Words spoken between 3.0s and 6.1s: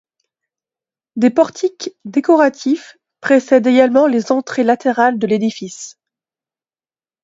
précèdent également les entrées latérales de l'édifice.